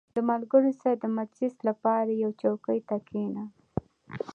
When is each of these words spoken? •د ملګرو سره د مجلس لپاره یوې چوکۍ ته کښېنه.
•د 0.15 0.17
ملګرو 0.29 0.71
سره 0.81 0.95
د 0.97 1.05
مجلس 1.19 1.55
لپاره 1.67 2.11
یوې 2.23 2.35
چوکۍ 2.41 2.79
ته 2.87 2.95
کښېنه. 3.07 3.43